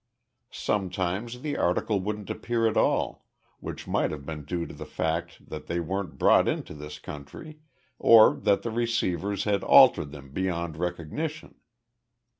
Sometimes 0.49 1.41
the 1.41 1.55
article 1.57 1.99
wouldn't 1.99 2.31
appear 2.31 2.65
at 2.65 2.75
all, 2.75 3.23
which 3.59 3.87
might 3.87 4.09
have 4.09 4.25
been 4.25 4.45
due 4.45 4.65
to 4.65 4.73
the 4.73 4.87
fact 4.87 5.47
that 5.47 5.67
they 5.67 5.79
weren't 5.79 6.17
brought 6.17 6.47
into 6.47 6.73
this 6.73 6.97
country 6.97 7.59
or 7.99 8.33
that 8.33 8.63
the 8.63 8.71
receivers 8.71 9.43
had 9.43 9.63
altered 9.63 10.11
them 10.11 10.31
beyond 10.31 10.75
recognition. 10.75 11.53